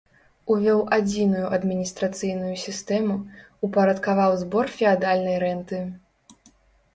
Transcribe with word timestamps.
Увёў 0.53 0.79
адзіную 0.95 1.43
адміністрацыйную 1.57 2.53
сістэму, 2.61 3.17
упарадкаваў 3.69 4.31
збор 4.41 4.73
феадальнай 4.79 5.37
рэнты. 5.47 5.83